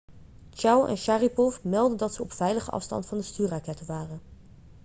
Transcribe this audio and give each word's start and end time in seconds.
chiao 0.49 0.85
en 0.87 0.97
sharipov 0.97 1.57
meldden 1.63 1.97
dat 1.97 2.13
ze 2.13 2.21
op 2.21 2.31
veilige 2.31 2.71
afstand 2.71 3.05
van 3.05 3.17
de 3.17 3.23
stuurrakketten 3.23 3.85
waren 3.85 4.21